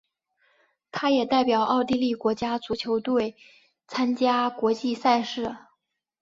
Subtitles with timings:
[0.91, 3.35] 他也代表奥地利国家足球队
[3.87, 5.55] 参加国际赛事。